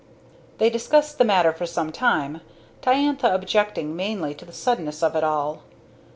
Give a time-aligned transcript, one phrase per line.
[0.57, 2.41] They discussed the matter for some time,
[2.81, 5.61] Diantha objecting mainly to the suddenness of it all.